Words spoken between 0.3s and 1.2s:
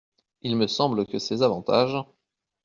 Il me semble que